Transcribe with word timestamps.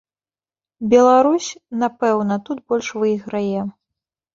Беларусь, 0.93 1.51
напэўна, 1.85 2.35
тут 2.51 2.67
больш 2.71 2.87
выйграе. 3.05 3.61